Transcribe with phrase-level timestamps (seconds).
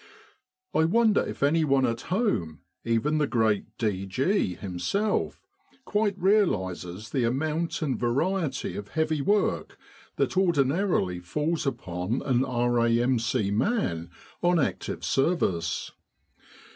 [0.73, 4.07] I wonder if anyone at home, even the great D.
[4.07, 4.55] G.
[4.55, 5.39] himself,
[5.85, 9.77] quite realises the amount and variety of heavy work
[10.15, 13.51] that ordinarily falls upon an R.A.M.C.
[13.51, 14.09] man
[14.41, 15.91] on Active Service.